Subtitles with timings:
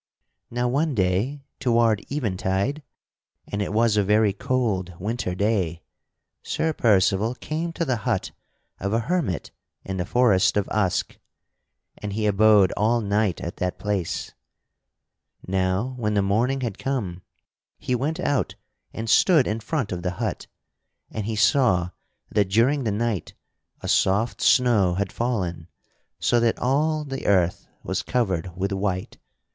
[0.49, 2.81] Now one day toward eventide
[3.47, 5.83] (and it was a very cold winter day)
[6.41, 8.31] Sir Percival came to the hut
[8.79, 9.51] of a hermit
[9.85, 11.19] in the forest of Usk;
[11.99, 14.33] and he abode all night at that place.
[15.47, 17.21] Now when the morning had come
[17.77, 18.55] he went out
[18.91, 20.47] and stood in front of the hut,
[21.11, 21.91] and he saw
[22.31, 23.35] that during the night
[23.81, 25.67] a soft snow had fallen
[26.17, 29.19] so that all the earth was covered with white.